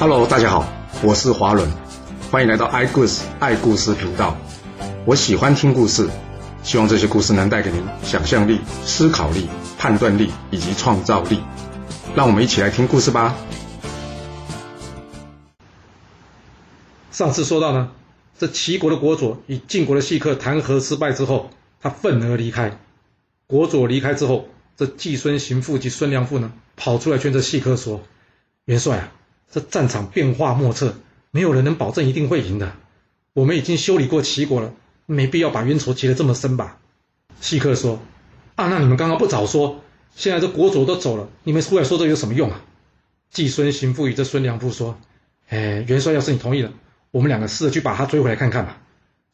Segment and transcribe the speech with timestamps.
[0.00, 0.64] Hello，大家好，
[1.02, 1.68] 我是华伦，
[2.30, 4.36] 欢迎来到爱故事爱故事频道。
[5.04, 6.08] 我喜欢听故事，
[6.62, 11.40] 希望这些故事能带给您想象力、思考力、判断力以及创造力。
[12.14, 13.34] 让我们一起来听故事吧。
[17.10, 17.90] 上次说到呢，
[18.38, 21.50] 这齐国的国佐与晋国的细客谈和失败之后，
[21.82, 22.78] 他愤而离开。
[23.48, 24.46] 国佐离开之后，
[24.76, 28.02] 这季孙行父及孙良父呢，跑出来劝这细客说
[28.64, 29.12] ：“元帅啊！”
[29.50, 30.96] 这战场变化莫测，
[31.30, 32.72] 没有人能保证一定会赢的。
[33.32, 34.74] 我们已经修理过齐国了，
[35.06, 36.78] 没必要把冤仇结得这么深吧？
[37.40, 38.00] 细客说
[38.56, 39.82] ：“啊，那你们刚刚不早说，
[40.14, 42.64] 现在这国主都走了，你们出来说这有什么用啊？”
[43.30, 44.98] 季孙行父与这孙良父说
[45.48, 46.72] ：“哎，元帅要是你同意了，
[47.10, 48.80] 我们两个试着去把他追回来看看吧。”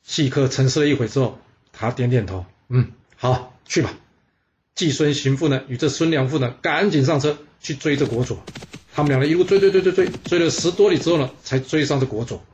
[0.02, 1.38] 细客沉思了一会之后，
[1.72, 3.94] 他点点头：“嗯，好，去吧。”
[4.74, 8.38] 季孙行父呢，与这孙良父呢，赶紧上车去追这国佐。
[8.92, 12.44] 他们两人一路追追追追追，追了十多里之后呢，才追上这国佐。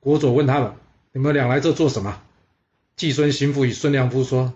[0.00, 0.72] 国佐问他们
[1.12, 2.22] ：“你们俩来这做什么？”
[2.96, 4.54] 季孙行父与孙良夫说：“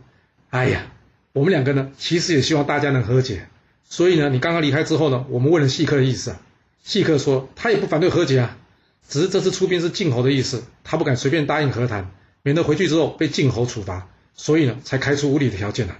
[0.49, 0.87] 哎呀，
[1.33, 3.49] 我们两个呢，其实也希望大家能和解。
[3.85, 6.41] 所以呢，你刚刚离开之后呢，我们问了细客的意思啊。
[6.83, 8.57] 细客说他也不反对和解啊，
[9.09, 12.11] 只是这次出兵是晋侯的意思，他不敢随便答应和谈，
[12.43, 15.99] 免得回去之后被晋侯处罚，所以呢，才开出无理的条件了。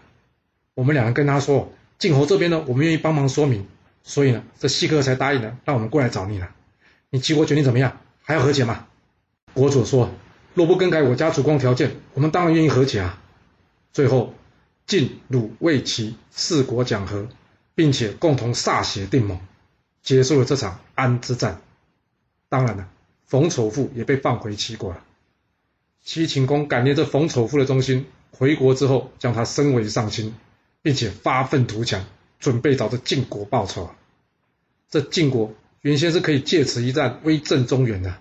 [0.75, 3.67] 我们两人跟他说，晋侯这边呢，我们愿意帮忙说明。”
[4.09, 6.49] 所以呢，这西哥才答应了，让我们过来找你了。
[7.11, 8.01] 你齐国决定怎么样？
[8.23, 8.87] 还要和解吗？
[9.53, 10.11] 国主说
[10.55, 13.21] ：“若不更改我家主公条件，我们当然愿意和解啊。”
[13.93, 14.33] 最后，
[14.87, 17.27] 晋、鲁、魏、齐四国讲和，
[17.75, 19.41] 并且共同歃血定盟，
[20.05, 21.61] 结束了这场安之战。
[22.49, 22.89] 当然了，
[23.27, 25.03] 冯丑富也被放回齐国了。
[26.05, 30.33] 齐秦公感念这冯丑富的忠心，回国之后将他升为上卿，
[30.81, 32.05] 并且发愤图强。
[32.39, 33.91] 准备找这晋国报仇。
[34.91, 38.15] 这晋国原先是可以借此一战威震中原的，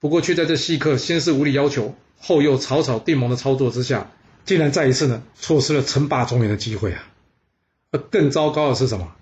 [0.00, 4.10] 不过却在这细客先是无理要求，后又草草定盟的操作之下，
[4.44, 7.08] 竟然再一次呢错失了称霸中原的机会啊！
[7.90, 9.14] 而更糟糕的是什么？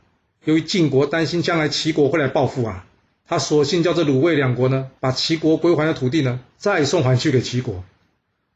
[0.44, 2.86] 由于晋国担心将来齐国会来报复啊，
[3.26, 7.84] 他索性叫这鲁卫两国呢，把齐国归还的土地呢，再送还去给齐国。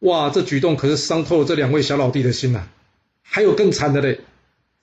[0.01, 2.69] 哇，这举动可是伤透了这两位小老弟的心呐！
[3.23, 4.21] 还有更惨的嘞！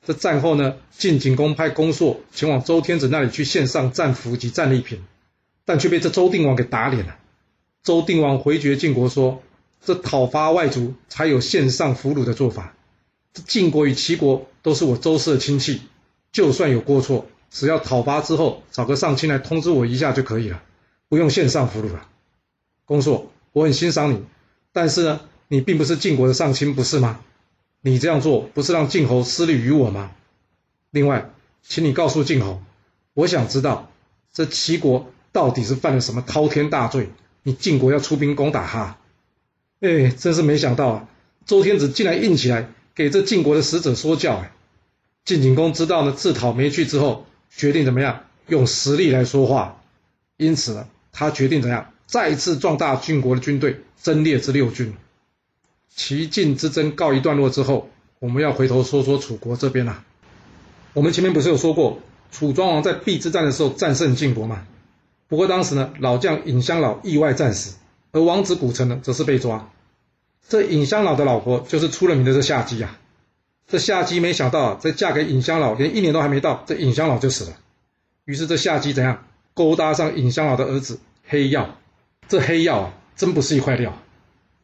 [0.05, 5.03] 这战后呢，晋景公派公硕前往周天子那里去献上战俘及战利品，
[5.63, 7.17] 但却被这周定王给打脸了。
[7.83, 9.43] 周定王回绝晋国说
[9.85, 12.73] ：“这讨伐外族才有献上俘虏的做法。
[13.33, 15.81] 这晋国与齐国都是我周氏的亲戚，
[16.31, 20.63] 就算有过错，只要讨伐之后找个上卿来通知我一下就可以了，
[21.09, 22.07] 不用献上俘虏了。”
[22.85, 24.23] 公硕，我很欣赏你，
[24.73, 27.19] 但是呢，你并不是晋国的上卿，不是吗？
[27.81, 30.11] 你这样做不是让晋侯失利于我吗？
[30.91, 31.31] 另外，
[31.63, 32.61] 请你告诉晋侯，
[33.13, 33.89] 我想知道
[34.31, 37.09] 这齐国到底是犯了什么滔天大罪，
[37.43, 38.97] 你晋国要出兵攻打他？
[39.79, 41.07] 哎，真是没想到啊！
[41.45, 44.35] 周天子竟然硬起来给这晋国的使者说教。
[44.35, 44.51] 哎，
[45.25, 49.81] 晋景公知道呢自讨没趣之后，决定怎么样用实力来说话。
[50.37, 54.93] 因此呢，他决定怎样再次壮大晋国的军队，增列之六军。
[55.95, 60.03] 齐晋之争告一段落之后，我们要回头说说楚国这边啊。
[60.93, 61.99] 我们前面不是有说过，
[62.31, 64.65] 楚庄王在邲之战的时候战胜晋国嘛？
[65.27, 67.77] 不过当时呢，老将尹香老意外战死，
[68.11, 69.69] 而王子谷城呢，则是被抓。
[70.49, 72.97] 这尹香老的老婆就是出了名的这夏姬啊。
[73.67, 77.57] 这夏姬没想到啊，在嫁给尹香老连一年都还没到，这尹香老就死了。
[78.25, 81.69] 于是这夏姬怎样勾搭上尹香老的儿子黑曜？
[82.27, 83.97] 这黑曜啊，真不是一块料。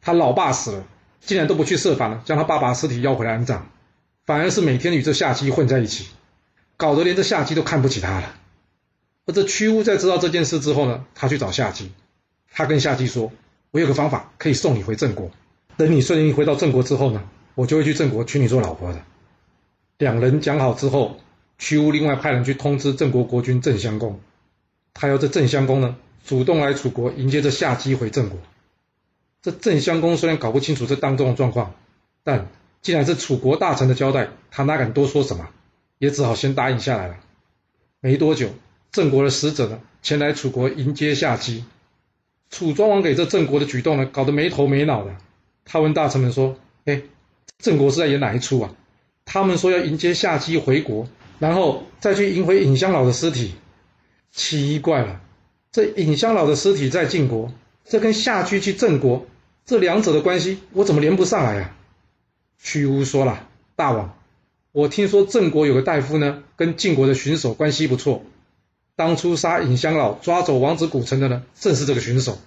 [0.02, 0.84] 他老爸死了。
[1.20, 3.62] 竟然都不去设法呢，将他爸爸尸体要回来安葬，
[4.24, 6.08] 反而是每天与这夏姬混在一起，
[6.76, 8.34] 搞得连这夏姬都看不起他了。
[9.26, 11.92] 而这屈巫在知道这件事之后呢，他去找夏姬，
[12.50, 13.30] 他跟夏姬说
[13.72, 15.30] ：“我有个方法可以送你回郑国，
[15.76, 17.22] 等你顺利回到郑国之后呢，
[17.54, 19.02] 我就会去郑国娶你做老婆的。”
[19.98, 21.18] 两人讲好之后，
[21.58, 24.20] 屈巫另外派人去通知郑国国君郑襄公，
[24.94, 28.38] 他要这郑襄公呢主动来楚国迎接这夏姬回郑国。
[29.40, 31.74] 这郑襄公虽然搞不清楚这当中的状况，
[32.24, 32.48] 但
[32.82, 35.48] 既然是楚国大臣的交代，他哪敢多说什么，
[35.98, 37.16] 也只好先答应下来了。
[38.00, 38.50] 没多久，
[38.90, 41.64] 郑国的使者呢前来楚国迎接夏姬。
[42.50, 45.14] 楚庄王给这郑国的举动呢搞得没头没脑的。
[45.64, 46.56] 他问大臣们说
[46.86, 47.02] ：“哎，
[47.58, 48.74] 郑国是在演哪一出啊？
[49.24, 51.06] 他们说要迎接夏姬回国，
[51.38, 53.54] 然后再去迎回尹香老的尸体。
[54.32, 55.20] 奇怪了，
[55.70, 57.52] 这尹香老的尸体在晋国。”
[57.88, 59.26] 这跟夏居去郑国
[59.64, 61.74] 这两者的关系，我怎么连不上来呀？
[62.62, 63.46] 屈巫说了
[63.76, 64.18] ：“大王，
[64.72, 68.22] 我听说郑国有个大夫呢，跟晋国的巡守关系不错。
[68.94, 72.38] 当初杀尹香老、抓走王子古城的呢，正是这个巡守。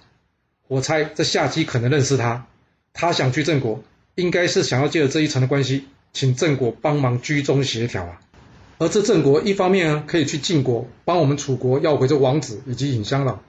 [0.68, 2.46] 我猜这夏姬可能认识他，
[2.92, 3.82] 他想去郑国，
[4.14, 8.20] 应该是想要借着这一层的关系，请郑国帮忙居中协调啊。
[8.78, 13.42] 而这郑国一方面呢，可以去晋国帮我们楚国要回这王子以及尹香老；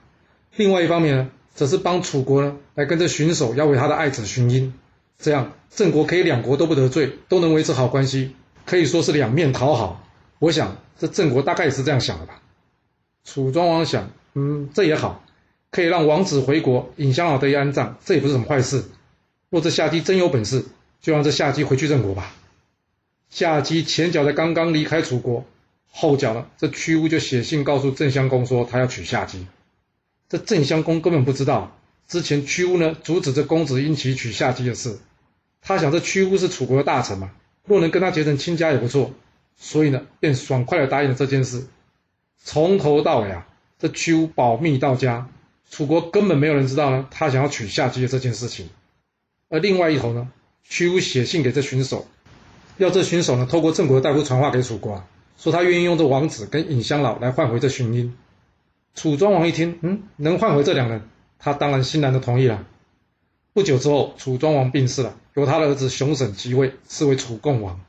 [0.56, 4.74] 另外一方面呢，则是帮楚国呢来跟着巡守要为他的爱子荀英。
[5.16, 8.34] 这样郑国可以两国都不得罪，都能维持好关系，
[8.66, 10.06] 可以说是两面讨好。
[10.40, 12.42] 我想这郑国大概也是这样想的吧。
[13.24, 15.24] 楚庄王想，嗯，这也好。
[15.70, 18.84] 可以让王子回国，尹香老得以安葬，这也不是什么坏事。
[19.50, 20.66] 若这夏姬真有本事，
[21.00, 22.32] 就让这夏姬回去郑国吧。
[23.28, 25.44] 夏姬前脚才刚刚离开楚国，
[25.90, 29.46] 后脚呢，这屈巫就写信告诉郑襄公说他要娶夏姬。
[30.28, 31.76] 这郑襄公根本不知道，
[32.08, 34.98] 之前屈巫呢阻止这公子婴齐娶夏姬的事。
[35.62, 37.30] 他想这屈巫是楚国的大臣嘛，
[37.66, 39.12] 若能跟他结成亲家也不错，
[39.56, 41.66] 所以呢，便爽快的答应了这件事。
[42.42, 43.46] 从头到尾啊，
[43.78, 45.28] 这屈巫保密到家。
[45.70, 48.68] 楚国根本没有人知道呢，他想要娶夏姬的这件事情。
[49.48, 50.28] 而另外一头呢，
[50.62, 52.06] 屈巫写信给这巡守，
[52.76, 55.06] 要这巡守呢，透过郑国的大夫传话给楚国，啊
[55.38, 58.14] 说他愿意用这王子跟尹香老来换回这荀婴。
[58.94, 61.02] 楚庄王一听，嗯，能换回这两人，
[61.38, 62.66] 他当然欣然的同意了。
[63.52, 67.80] 不久之后，楚庄王病逝了，由他的儿子熊审即位，是为楚共王。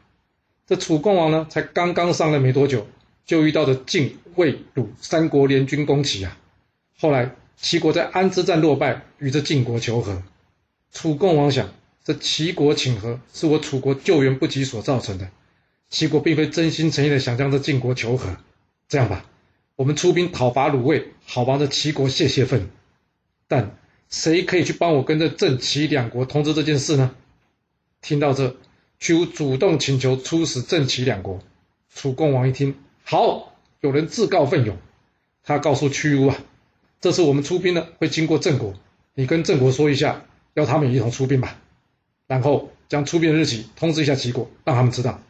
[0.67, 2.87] 这楚共王呢，才刚刚上任没多久，
[3.25, 6.37] 就遇到了晋、魏、鲁三国联军攻齐啊。
[6.99, 7.35] 后来。
[7.57, 10.21] 齐国在安之战落败，与这晋国求和。
[10.91, 11.69] 楚共王想，
[12.03, 15.29] 这齐国请和是我楚国救援不及所造成的。
[15.89, 18.35] 齐国并非真心诚意的想将这晋国求和。
[18.89, 19.25] 这样吧，
[19.75, 22.69] 我们出兵讨伐鲁卫，好帮着齐国泄泄愤。
[23.47, 23.77] 但
[24.09, 27.13] 谁可以去帮我跟这郑齐两国通知这件事呢？
[28.01, 28.55] 听到这，
[28.99, 31.41] 屈巫主动请求出使郑齐两国。
[31.93, 34.77] 楚共王一听，好，有人自告奋勇。
[35.43, 36.37] 他告诉屈巫啊。
[37.01, 38.73] 这次我们出兵呢，会经过郑国，
[39.13, 41.59] 你跟郑国说一下，要他们一同出兵吧。
[42.27, 45.21] 然后将出兵日期通知一下齐国，让他们知道。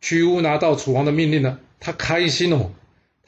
[0.00, 2.72] 屈巫拿到楚王的命令呢，他开心哦，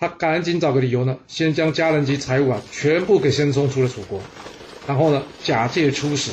[0.01, 4.19] 他赶紧找个理由呢，先将家人及财物啊，全部给先送出了楚国。
[4.87, 6.31] 然后呢，假借出使，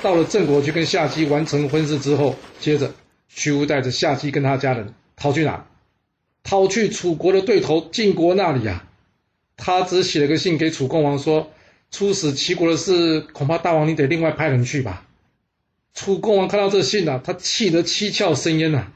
[0.00, 2.94] 到了郑国去跟夏姬完成婚事之后，接着
[3.28, 5.66] 屈巫带着夏姬跟他家人逃去哪？
[6.44, 8.86] 逃去楚国的对头晋国那里呀。
[9.56, 11.50] 他只写了个信给楚共王，说
[11.90, 15.04] 出使齐国的事，恐怕大王你得另外派人去吧。
[15.94, 18.86] 楚共王看到这信啊，他气得七窍生烟呐！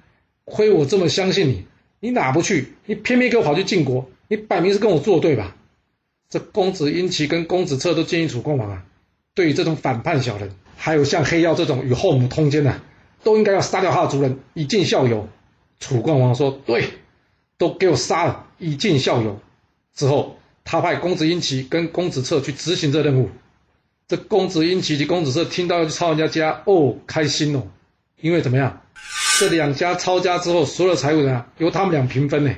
[0.45, 1.65] 亏我这么相信你，
[2.05, 2.75] 你哪不去？
[2.85, 5.57] 你偏偏给我跑去晋国，你摆明是跟我作对吧？
[6.29, 8.85] 这公子婴齐跟公子策都建议楚共王啊，
[9.33, 12.79] 对于这种反叛小人，还有像黑曜这种与后母通奸的，
[13.23, 15.27] 都应该要杀掉他的族人，以儆效尤。
[15.81, 16.91] 楚共王说：“对，
[17.57, 19.41] 都给我杀了，以儆效尤。”
[19.97, 20.37] 之后。
[20.67, 23.29] 他派公子婴齐跟公子策去执行这任务。
[24.09, 27.65] 这公子婴齐及公子策听到要去抄人家家，哦，开心哦，
[28.19, 28.81] 因为怎么样？
[29.37, 32.55] 这两家抄家之后，所有的财物呢，由他们俩平分呢。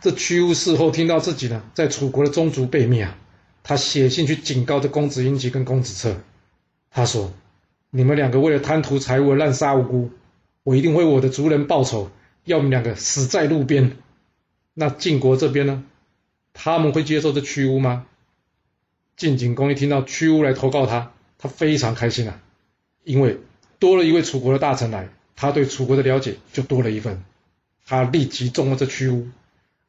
[0.00, 3.16] 这屈巫事后听到自己呢，在楚国的宗族被灭啊，
[3.62, 6.16] 他写信去警告这公子婴齐跟公子策，
[6.90, 7.32] 他说
[7.90, 10.10] ：“你们两个为了贪图财物而滥杀无辜，
[10.64, 12.10] 我一定为我的族人报仇，
[12.44, 13.96] 要你们两个死在路边。”
[14.74, 15.84] 那晋国这边呢？
[16.52, 18.06] 他们会接受这屈巫吗？
[19.16, 22.40] 晋景公一听到屈巫来投告他，他非常开心啊，
[23.04, 23.38] 因为
[23.78, 27.22] 多了一位楚国的大臣来，他对楚国的了解就多了一份。
[27.86, 29.28] 他立即中了这屈巫，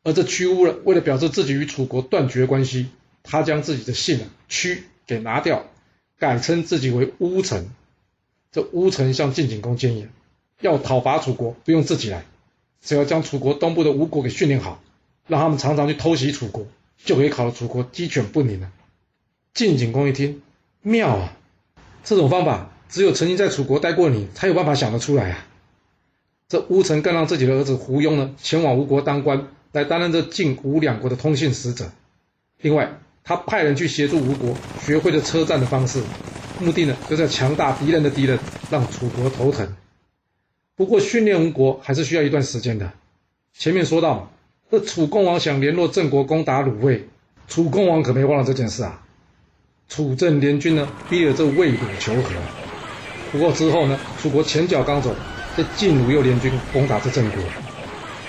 [0.03, 2.89] 而这屈巫呢，为了表示自己与楚国断绝关系，
[3.23, 5.65] 他将自己的姓啊屈给拿掉，
[6.19, 7.69] 改称自己为巫臣。
[8.51, 10.07] 这巫臣向晋景公建议，
[10.61, 12.25] 要讨伐楚国不用自己来，
[12.81, 14.81] 只要将楚国东部的吴国给训练好。
[15.27, 16.67] 让他们常常去偷袭楚国，
[17.03, 18.71] 就可以考得楚国鸡犬不宁了。
[19.55, 20.43] 晋景公一听，
[20.83, 21.35] 妙啊！
[22.03, 25.45] 这种方法只有曾经在楚国待过你才有办法想得出来啊！
[26.47, 31.91] 这乌臣更让自己的儿子胡庸呢前往吴国当官，来担任这晋吴两国的通信使者。
[32.61, 36.01] 另外，他派人去协助吴国学会了车战的方式，
[36.59, 38.39] 目的呢就是要强大敌人的敌人，
[38.69, 39.75] 让楚国头疼。
[40.75, 42.91] 不过训练吴国还是需要一段时间的。
[43.53, 44.31] 前面说到。
[44.71, 47.07] 这楚共王想联络郑国攻打鲁卫，
[47.47, 49.05] 楚共王可没忘了这件事啊。
[49.87, 52.64] 楚郑联军呢，逼着这魏鲁求和。
[53.35, 55.13] 不过之后呢，楚国前脚刚走，
[55.57, 57.43] 这晋鲁又联军攻打这郑国。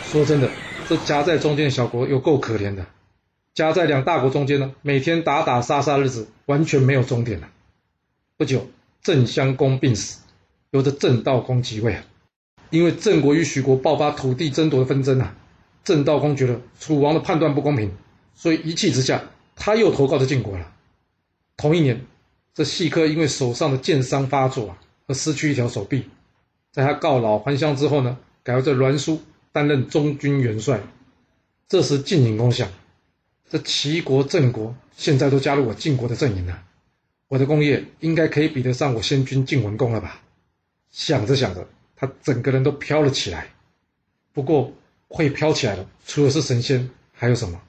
[0.02, 0.50] 说真的，
[0.88, 2.84] 这夹在中间的小国有够可怜的。
[3.54, 7.48] 夹在两大国中间呢，每天打打杀杀，日子完全没有终点了。
[8.36, 8.66] 不久，
[9.00, 10.22] 郑襄公病死，
[10.72, 12.02] 由着郑悼公即位啊。
[12.70, 15.36] 因为郑国与许国爆发土地争夺的纷争啊。
[15.84, 17.92] 郑悼公觉得楚王的判断不公平，
[18.34, 19.22] 所以一气之下，
[19.54, 20.72] 他又投靠着晋国了。
[21.56, 22.04] 同一年，
[22.54, 26.08] 这细客因为手上的箭伤发作啊，而失去一条手臂。
[26.72, 29.22] 在他告老还乡之后呢，改由这栾书
[29.52, 30.80] 担任中军元帅。
[31.68, 32.68] 这时晋景公想，
[33.48, 36.62] 这齐国、郑国现在都加入我晋国的阵营了，
[37.28, 40.20] 我的功业应该可以比得上我先君晋文公了吧？
[40.90, 43.48] 想着想着，他整个人都飘了起来。
[44.32, 44.72] 不过
[45.08, 47.60] 会飘起来的，除了是神仙，还有什么？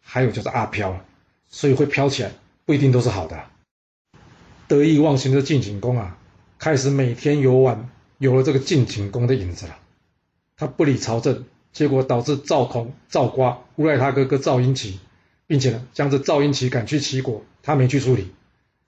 [0.00, 1.04] 还有就是阿飘了。
[1.48, 2.32] 所以会飘起来，
[2.64, 3.44] 不一定都是好的。
[4.66, 6.16] 得意忘形的晋景公啊，
[6.62, 7.90] 开始每天游玩。
[8.18, 9.76] 有了这个晋景公的影子了，
[10.56, 15.00] 他不理朝政，结果导致赵同、赵瓜诬赖他哥哥赵婴齐，
[15.48, 18.30] 并且呢将这赵婴齐赶去齐国，他没去处理。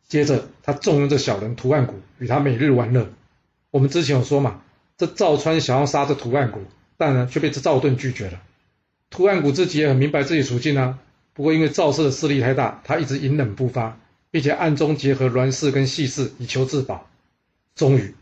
[0.06, 3.08] 接着他重用这小人屠岸贾与他每日玩乐。
[3.72, 4.62] 我们之前有说嘛，
[4.96, 6.58] 这赵川想要杀这屠岸贾，
[6.96, 8.40] 但呢却被这赵盾拒绝了。
[9.10, 11.00] 屠岸贾自己也很明白自己处境啊，
[11.32, 13.98] 不过因为赵氏的势力太大，他一直隐忍不发，
[14.30, 17.08] 并且暗中结合栾氏跟细氏以求自保。
[17.74, 18.14] 终于。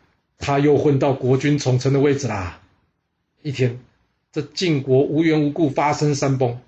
[0.44, 2.58] 他又混到国君宠臣的位置啦。
[3.42, 3.78] 一天，
[4.32, 6.58] 这晋国无缘无故发生山崩，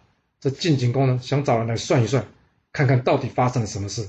[0.41, 2.25] 这晋景公呢想找人来算一算，
[2.73, 4.09] 看看到底发生了什么事。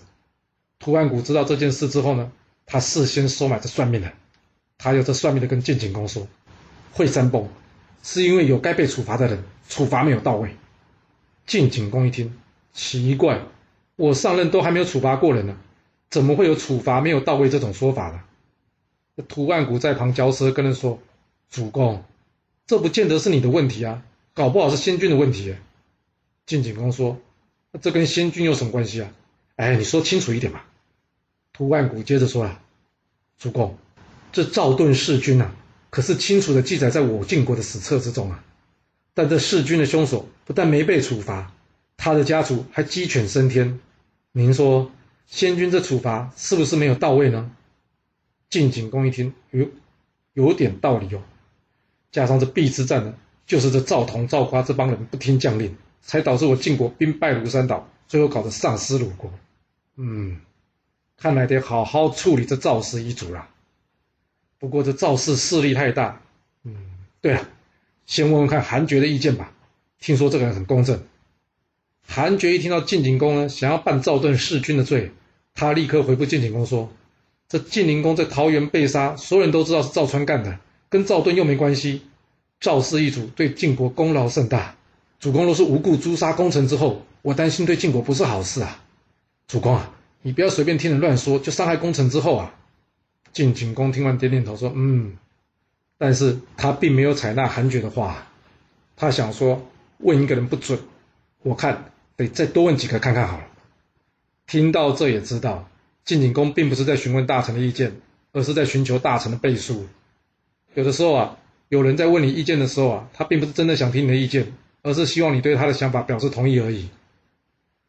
[0.77, 2.31] 屠岸贾知道这件事之后呢，
[2.67, 4.13] 他事先收买这算命的，
[4.77, 6.27] 他有这算命的跟晋景公说，
[6.91, 7.49] 会山崩
[8.03, 10.51] 是因为有该被处罚的人处罚没有到位。
[11.47, 12.37] 晋景公一听，
[12.71, 13.41] 奇怪，
[13.95, 15.57] 我上任都还没有处罚过人呢，
[16.11, 18.21] 怎么会有处罚没有到位这种说法呢？
[19.23, 20.99] 屠岸贾在旁嚼舌，跟人说
[21.49, 22.03] ：“主公，
[22.67, 24.03] 这不见得是你的问题啊，
[24.33, 25.55] 搞不好是先君的问题。”
[26.45, 27.19] 晋景公说
[27.71, 29.09] ：“那这跟先君有什么关系啊？
[29.55, 30.67] 哎，你说清楚一点吧。”
[31.53, 32.61] 屠岸贾接着说：“啊，
[33.39, 33.77] 主公，
[34.33, 35.55] 这赵盾弑君啊，
[35.89, 38.43] 可是清楚的记载在我晋国的史册之中啊。
[39.13, 41.53] 但这弑君的凶手不但没被处罚，
[41.95, 43.79] 他的家族还鸡犬升天。
[44.33, 44.91] 您说，
[45.25, 47.49] 先君这处罚是不是没有到位呢？”
[48.55, 49.67] 晋景公一听，有，
[50.31, 51.21] 有点道理哦。
[52.09, 53.13] 加上这邲之战呢，
[53.45, 59.29] 就是这赵同、赵夸这帮人不听将令，才导致我晋国兵败如山倒，最后搞得丧失鲁国。
[59.97, 60.39] 嗯，
[61.17, 63.49] 看来得好好处理这赵氏一族了。
[64.57, 66.21] 不过这赵氏势力太大，
[66.63, 66.73] 嗯，
[67.19, 67.49] 对了，
[68.05, 69.51] 先问问看韩厥的意见吧。
[69.99, 71.03] 听说这个人很公正。
[72.07, 75.11] 韩厥一听到晋景公呢想要办赵盾弑君的罪，
[75.53, 76.89] 他立刻回复晋景公说。
[77.55, 80.59] 这晋灵公在桃园被杀，所有人都知道是赵川干的，
[80.89, 82.01] 跟赵盾又没关系。
[82.59, 84.75] 赵氏一族对晋国功劳甚大，
[85.21, 88.83] 主公若是无故诛杀功臣之后，我担心对晋国不是好事啊。
[89.47, 89.89] 主公啊，
[90.21, 92.53] 你不要随便听人乱说，就伤害功臣之后啊。
[93.31, 95.15] 晋景公听完点点头说：“嗯。”
[95.97, 98.27] 但是他并没有采纳韩厥的话，
[98.97, 99.65] 他想说
[99.99, 100.77] 问一个人不准，
[101.41, 101.85] 我看
[102.17, 103.47] 得再多问几个看看好了。
[104.45, 105.69] 听到这也知道。
[106.05, 107.93] 晋景公并不是在询问大臣的意见，
[108.31, 109.87] 而是在寻求大臣的背书。
[110.75, 116.89] 有的时候啊，有人在问你意见的时候啊，他并不是真的想听你的意见，而是希望你对他的想法表示同意而已。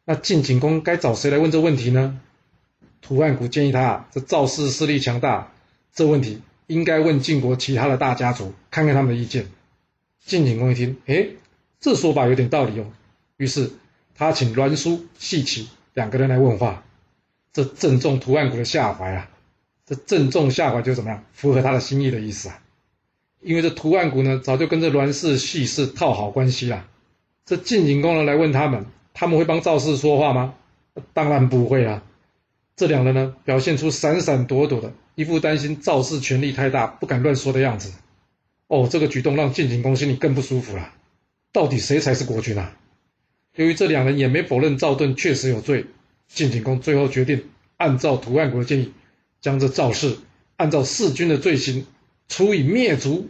[0.06, 2.18] 那晋景公该找谁来问这问题呢？
[3.02, 5.52] 屠岸贾建议他，这赵氏势力强大，
[5.92, 9.46] 这问题应该问晋国其他的大家族，看看他们的意见。
[10.24, 11.28] 晋景公一听，哎，
[11.80, 12.86] 这说法有点道理哦。
[13.36, 13.72] 于是
[14.14, 16.82] 他请栾书、细齐两个人来问话。
[17.56, 19.30] 这正中屠岸贾的下怀啊！
[19.86, 21.24] 这正中下怀就怎么样？
[21.32, 22.60] 符合他的心意的意思啊！
[23.40, 26.86] 因为这屠岸贾呢，早就跟这栾氏、细氏套好关系了。
[27.46, 28.84] 这晋景公呢来问他们，
[29.14, 30.52] 他们会帮赵氏说话吗？
[31.14, 32.02] 当然不会啊！
[32.76, 37.90] 这两人呢，表现出闪闪躲躲的，一副担心赵氏权力太大，不敢乱说的样子。
[38.66, 40.92] 哦，这个举动让晋景公心里更不舒服了。
[41.52, 42.76] 到底谁才是国君啊？
[43.54, 45.86] 由于这两人也没否认赵盾确实有罪。
[46.28, 48.92] 晋景公最后决定按照屠岸贾的建议，
[49.40, 50.18] 将这赵氏
[50.56, 51.86] 按照弑君的罪行
[52.28, 53.28] 处以灭族。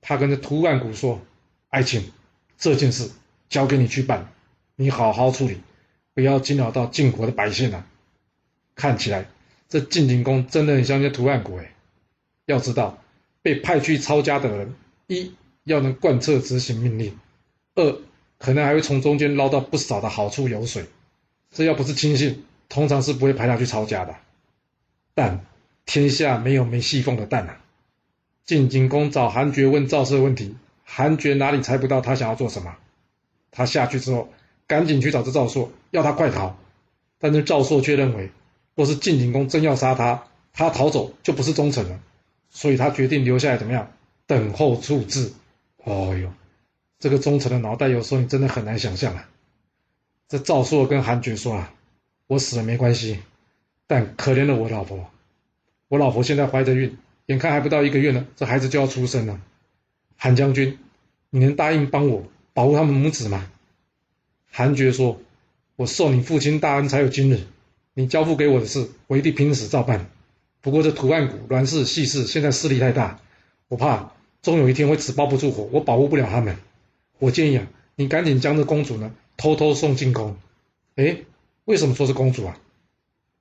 [0.00, 1.20] 他跟这屠岸贾说
[1.68, 2.10] ：“爱卿，
[2.56, 3.10] 这件事
[3.48, 4.32] 交给你去办，
[4.76, 5.58] 你好好处理，
[6.14, 7.86] 不要惊扰到晋国的百姓了。”
[8.74, 9.26] 看起来
[9.68, 11.74] 这晋景公真的很相信屠岸贾哎。
[12.46, 13.02] 要知道，
[13.42, 14.74] 被派去抄家的人，
[15.06, 15.32] 一
[15.64, 17.18] 要能贯彻执行命令，
[17.74, 18.00] 二
[18.38, 20.86] 可能还会从中间捞到不少的好处油水。
[21.50, 24.14] 这要不是亲信，通常是不会派他去抄家的。
[25.14, 25.44] 但
[25.84, 27.60] 天下没有没细缝的蛋啊！
[28.44, 32.76] 晋景公找韩厥问赵氏的问题，韩厥哪里猜不到他想要做什么？
[33.50, 34.28] 他下去之后，
[34.68, 36.56] 赶紧去找这赵朔，要他快逃。
[37.18, 38.30] 但是赵朔却认为，
[38.76, 42.00] 若是晋景公真要杀他，他逃走就不是忠臣了。
[42.50, 43.92] 所以他决定留下来，怎么样？
[44.26, 45.32] 等候处置。
[45.82, 46.32] 哦哟，
[46.98, 49.28] 这个忠臣的脑袋，有时候你真的很难想象啊！
[50.30, 51.74] 这赵硕跟韩爵说啊，
[52.28, 53.18] 我死了没关系，
[53.88, 55.10] 但可怜了我老婆，
[55.88, 56.96] 我老婆现在怀着孕，
[57.26, 59.40] 眼看还不到一个月呢，这孩子就要出生了。
[60.16, 60.78] 韩将军，
[61.30, 62.22] 你能答应帮我
[62.54, 63.50] 保护他们母子吗？
[64.52, 65.20] 韩爵说，
[65.74, 67.40] 我受你父亲大恩才有今日，
[67.94, 70.08] 你交付给我的事，我一定拼死照办。
[70.60, 73.18] 不过这图案谷栾氏细氏现在势力太大，
[73.66, 76.56] 我怕终有一天会纸包不住火，我保护不了他们。
[77.18, 77.66] 我建议啊，
[78.00, 80.38] 你赶紧将这公主呢偷偷送进宫。
[80.96, 81.18] 哎，
[81.66, 82.56] 为什么说是公主啊？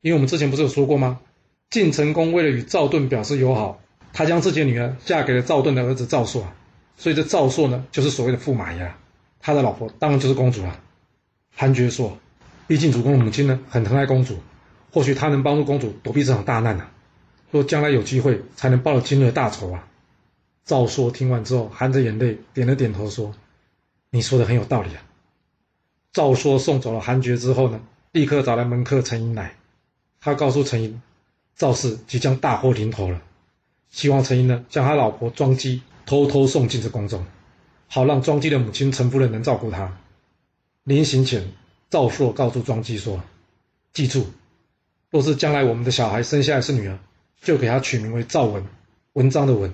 [0.01, 1.21] 因为我们之前不是有说过吗？
[1.69, 3.79] 晋成公为了与赵盾表示友好，
[4.11, 6.45] 他将自己的女儿嫁给了赵盾的儿子赵朔，
[6.97, 8.91] 所以这赵朔呢就是所谓的驸马爷，
[9.39, 10.77] 他的老婆当然就是公主了。
[11.55, 12.17] 韩觉说，
[12.67, 14.39] 毕竟主公的母亲呢很疼爱公主，
[14.91, 16.85] 或许他能帮助公主躲避这场大难呢。
[17.49, 19.87] 若将来有机会，才能报了今日的大仇啊！
[20.65, 23.33] 赵朔听完之后，含着眼泪点了点头，说
[24.11, 25.03] ：“你说的很有道理啊。”
[26.13, 29.55] 赵朔送走了韩厥之后呢，立刻找来门客陈寅来，
[30.19, 31.01] 他告诉陈寅，
[31.55, 33.21] 赵氏即将大祸临头了，
[33.89, 37.25] 希望陈寅呢将他老婆庄姬偷偷送进这宫中，
[37.87, 39.97] 好让庄姬的母亲陈夫人能照顾他。
[40.83, 41.51] 临行前，
[41.89, 43.21] 赵朔告诉庄姬说
[43.93, 44.25] ：“记住，
[45.09, 46.97] 若是将来我们的小孩生下来是女儿。”
[47.41, 48.65] 就给他取名为赵文，
[49.13, 49.71] 文章的文；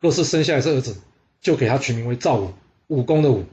[0.00, 0.96] 若是生下来是儿子，
[1.42, 2.54] 就给他取名为赵武，
[2.86, 3.44] 武功的武。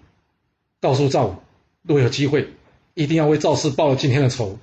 [0.83, 1.35] 告诉赵武，
[1.81, 2.49] 若有机会，
[2.93, 4.59] 一定要为赵氏报了今天的仇。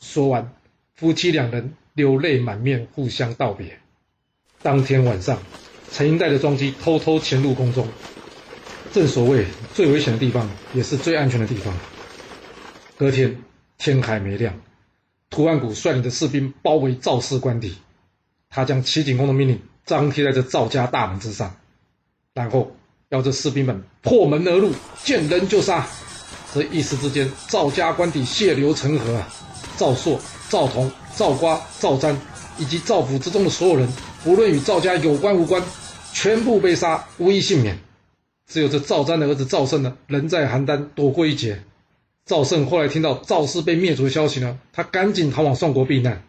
[0.00, 0.52] 说完，
[0.96, 3.78] 夫妻两人流泪满面，互相道别。
[4.62, 5.40] 当天晚上，
[5.92, 7.86] 陈英带着庄姬偷偷潜入宫中。
[8.92, 11.72] 正所谓，最危险的地方也是最安全的地方。
[12.96, 13.40] 隔天
[13.78, 14.60] 天还没亮，
[15.30, 17.76] 涂万古率领的士兵包围赵氏官邸。
[18.50, 21.54] 他将齐景公的命令张贴在这赵家大门之上，
[22.32, 22.74] 然后
[23.08, 25.86] 要这士兵们破门而入，见人就杀。
[26.52, 29.28] 这一时之间，赵家官邸血流成河啊！
[29.76, 32.16] 赵朔、赵同、赵瓜、赵瞻
[32.58, 33.88] 以及赵府之中的所有人，
[34.24, 35.62] 无论与赵家有关无关，
[36.12, 37.78] 全部被杀，无一幸免。
[38.46, 41.62] 只有这赵瞻的儿子赵胜呢，人在邯郸躲过一劫。
[42.26, 46.22] 赵胜后来听到赵氏被灭族的消息呢，他赶紧逃往宋国避难。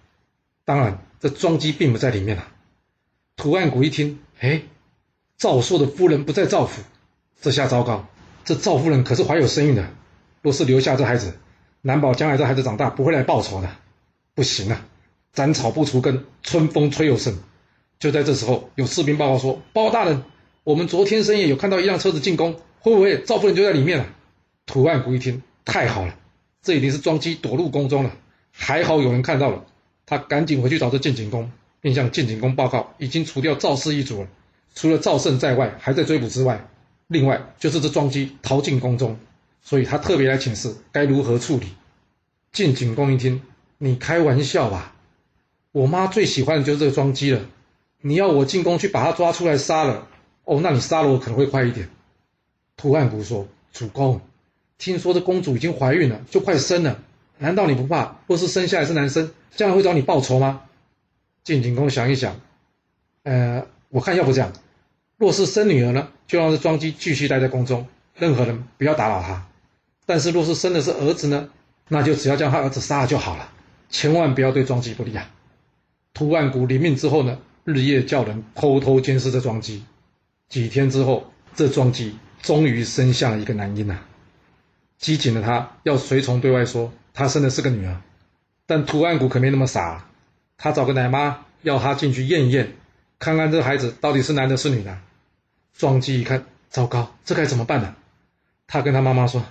[0.63, 1.01] 当然。
[1.17, 2.51] 这庄姬并不在里面啊。
[3.35, 4.61] 图案谷一听，哎，
[5.37, 6.81] 赵朔的夫人不在赵府，
[7.41, 8.07] 这下糟糕。
[8.45, 9.89] 这赵夫人可是怀有身孕的，
[10.41, 11.33] 若是留下这孩子，
[11.81, 13.69] 难保将来这孩子长大不会来报仇的。
[14.33, 14.85] 不行啊，
[15.33, 17.37] 斩草不除根，春风吹又生。
[17.99, 20.23] 就在这时候，有士兵报告说：“包大人，
[20.63, 24.05] 我们昨天深夜有看到一辆车子进宫，会不会赵夫人就在里面了？”
[24.65, 26.15] 图案谷一听，太好了，
[26.61, 28.11] 这一定是装机躲入宫中了。
[28.51, 29.65] 还好有人看到了。
[30.05, 34.27] 他赶紧回去找这晋景公，并向晋景公报告，已经除掉赵氏一族了。
[34.75, 36.67] 除了赵胜在外，还在追捕之外，
[37.07, 39.17] 另外就是这庄姬逃进宫中，
[39.63, 41.69] 所以他特别来请示该如何处理。
[42.51, 43.41] 晋景公一听，
[43.77, 44.93] 你开玩笑吧？
[45.71, 47.41] 我妈最喜欢的就是这个庄姬了，
[48.01, 50.07] 你要我进宫去把她抓出来杀了？
[50.43, 51.89] 哦，那你杀了我可能会快一点。
[52.77, 54.21] 图案谷说：“主公，
[54.77, 57.01] 听说这公主已经怀孕了，就快生了。”
[57.39, 58.17] 难道你不怕？
[58.27, 60.61] 若是生下来是男生，将来会找你报仇吗？
[61.43, 62.39] 晋景公想一想，
[63.23, 64.53] 呃，我看要不这样，
[65.17, 69.47] 若是生女儿呢，就让这庄姬继续待在宫中，任何人不要打扰她。
[70.06, 71.49] 但是若是生的是儿子呢，
[71.88, 73.49] 那就只要将他儿子杀了就好了，
[73.89, 75.32] 千万不要对庄姬不利啊。
[76.13, 79.84] 屠万古临命之后呢，日夜叫人偷偷监视这庄姬。
[80.49, 83.99] 几天之后，这庄姬终于生下了一个男婴呐。
[84.97, 86.91] 机警的他要随从对外说。
[87.17, 88.01] 他生的是个女儿，
[88.65, 90.10] 但图案谷可没那么傻，
[90.58, 92.73] 他找个奶妈要他进去验一验，
[93.19, 94.97] 看看这孩子到底是男的是女的。
[95.73, 97.95] 庄姬一看，糟糕，这该怎么办呢？
[98.67, 99.45] 他跟他妈妈说：“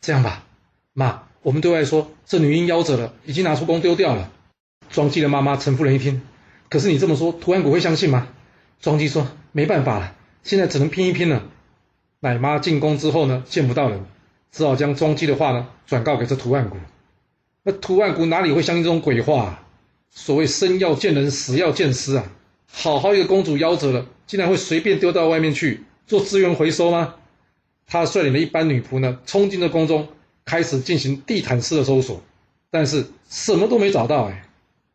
[0.00, 0.44] 这样吧，
[0.92, 4.30] 妈，我们对外说这女婴夭折了，已经拿出宫丢掉了。”
[4.90, 6.22] 庄姬的妈妈陈夫人一听，
[6.68, 8.28] 可是你这么说，图案谷会相信吗？
[8.80, 11.42] 庄姬说：“没办法了，现在只能拼一拼了。”
[12.20, 14.04] 奶妈进宫之后呢，见不到人，
[14.52, 16.76] 只好将庄姬的话呢转告给这图案谷。
[17.62, 19.62] 那图案谷哪里会相信这种鬼话？
[20.10, 22.24] 所谓生要见人，死要见尸啊！
[22.72, 27.14] 好好一个公主夭折了，竟然会随便丢到外面去做资源回收吗？
[27.86, 30.08] 他率领了一班女仆呢，冲进了宫中，
[30.44, 32.22] 开始进行地毯式的搜索，
[32.70, 34.24] 但是什么都没找到。
[34.26, 34.48] 哎，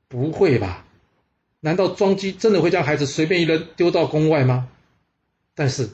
[0.07, 0.85] 不会吧？
[1.59, 4.69] 难道庄姬真的会将孩子随便一扔丢到宫外吗？
[5.53, 5.89] 但是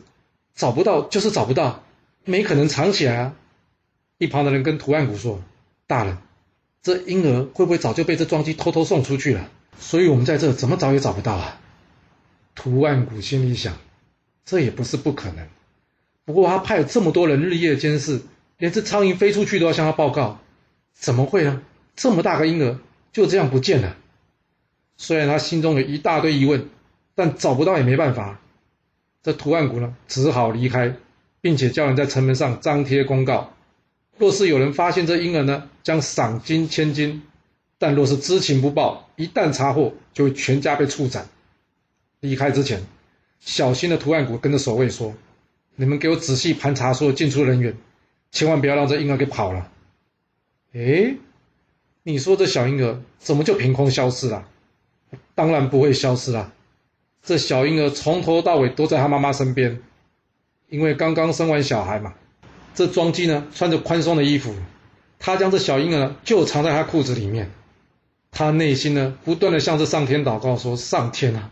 [0.54, 1.84] 找不到就是找不到，
[2.26, 3.34] 没可能藏起来啊！
[4.18, 5.42] 一旁的人跟图案谷说
[5.88, 6.18] ：“大人。”
[6.84, 9.50] 这婴儿会不会早就被这庄姬偷偷送出去了？
[9.80, 11.60] 所以我们在这怎么找也找不到啊！
[12.64, 13.74] 图案谷心里想，
[14.46, 15.48] 这也不是不可能。
[16.26, 18.22] 不过他派了这么多人日夜监视，
[18.60, 20.40] 连只苍蝇飞出去都要向他报告，
[20.94, 21.64] 怎么会呢？
[21.96, 22.78] 这么大个婴儿
[23.12, 23.98] 就这样不见了。
[24.96, 26.70] 虽然他心中有一大堆疑问，
[27.16, 28.40] 但找不到也没办法。
[29.24, 30.94] 这图案谷呢，只好离开，
[31.42, 33.56] 并且叫人在城门上张贴公告：
[34.20, 37.22] 若是有人发现这婴儿呢，将赏金千金；
[37.80, 41.28] 但若是知情不报，一旦查获，就会全家被处斩。
[42.22, 42.82] 离开之前，
[43.40, 45.14] 小心的图案谷跟着守卫说
[45.76, 47.76] ：“你们给我仔细盘查所有进出人员，
[48.32, 49.70] 千万不要让这婴儿给跑了。”
[50.74, 51.16] 哎，
[52.04, 54.48] 你说这小婴儿怎么就凭空消失了？
[55.36, 56.54] 当然不会消失啦。
[57.24, 59.82] 这小婴儿从头到尾都在他妈妈身边，
[60.70, 62.14] 因为刚刚生完小孩嘛。
[62.74, 64.56] 这庄姬呢穿着宽松的衣服，
[65.20, 67.52] 他将这小婴儿就藏在他裤子里面。
[68.32, 71.52] 他内心呢不断的向着上天祷告说：“上天啊，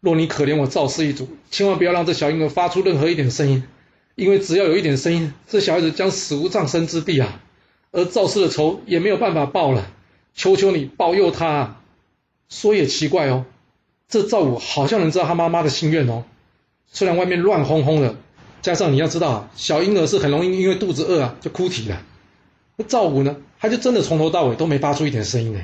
[0.00, 3.64] 若你可怜我赵氏一族，千万不要让这小婴儿发出任何一点声音，
[4.14, 7.40] 因为只要有一点声音，这小孩子将死无葬身之地啊！
[7.92, 9.90] 而赵氏的仇也没有办法报了。
[10.34, 11.80] 求求你保佑他。”
[12.48, 13.44] 说也奇怪哦。
[14.08, 16.24] 这赵武好像能知道他妈妈的心愿哦。
[16.86, 18.14] 虽然外面乱哄哄的，
[18.62, 21.96] 加上你要知道啊，小婴儿是很容易因为肚子饿啊就哭啼的。
[22.76, 25.60] 那赵武呢，他就真的从头到尾都没发出一点声音呢。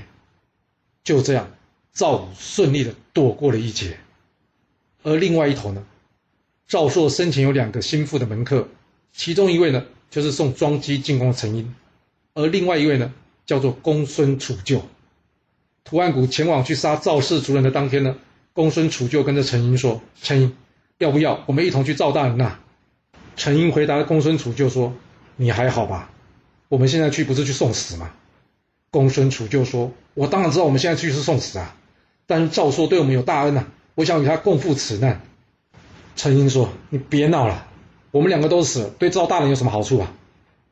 [1.04, 1.50] 就这样，
[1.92, 3.98] 赵武顺利的躲过了一劫。
[5.02, 5.84] 而另外一头呢，
[6.68, 8.68] 赵朔生前有两个心腹的门客，
[9.12, 11.74] 其中一位呢就是送庄姬进宫的陈英，
[12.34, 13.12] 而另外一位呢
[13.46, 14.82] 叫做公孙杵臼。
[15.84, 18.16] 图案谷前往去杀赵氏族人的当天呢。
[18.54, 20.54] 公孙杵臼跟着陈英说：“陈英，
[20.98, 22.60] 要不要我们一同去赵大人那？”
[23.34, 24.92] 陈英回答公孙杵臼说
[25.36, 26.10] ：“你还好吧？
[26.68, 28.10] 我们现在去不是去送死吗？”
[28.92, 31.74] 公孙杵臼说：“我当然知道我们现在去是送死啊，
[32.26, 35.20] 但是赵朔对我们有大恩呐，我想与他共赴此难。”
[36.16, 37.66] 陈英说：“你别闹了，
[38.11, 40.12] 我们两个都死了，对赵大人有什么好处啊？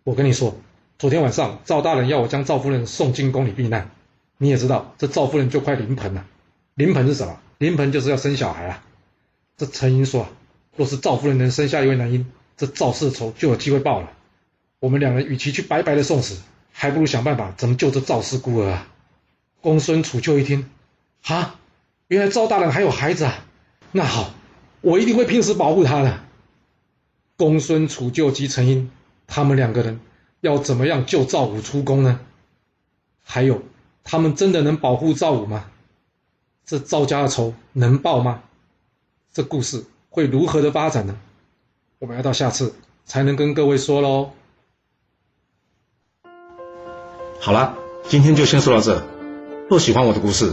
[0.04, 0.56] 我跟你说，
[0.98, 3.90] 昨天晚上赵大人要我将赵夫人送进宫里避难，
[4.38, 6.26] 你也知道这赵夫人就快临盆了，
[6.74, 8.84] 临盆是什么？”临盆就是要生小孩啊！
[9.58, 10.26] 这陈英说
[10.74, 14.10] ：“若是赵夫人能生下一位男婴，这赵氏的仇就有机会报了。
[14.78, 16.40] 我们两人与其去白白的送死，
[16.72, 18.88] 还不如想办法怎么救这赵氏孤儿啊！”
[19.60, 20.70] 公孙杵臼一听，
[21.26, 21.59] 啊，
[22.10, 23.46] 原来赵大人还有孩子啊！
[23.92, 24.30] 那好，
[24.80, 26.18] 我一定会拼死保护他的。
[27.36, 28.90] 公孙杵臼及陈英，
[29.28, 30.00] 他们两个人
[30.40, 32.18] 要怎么样救赵武出宫呢？
[33.22, 33.62] 还有，
[34.02, 35.70] 他们真的能保护赵武吗？
[36.66, 38.42] 这赵家的仇能报吗？
[39.32, 41.16] 这故事会如何的发展呢？
[42.00, 44.32] 我们要到下次才能跟各位说喽。
[47.38, 49.00] 好了，今天就先说到这。
[49.68, 50.52] 若喜欢我的故事，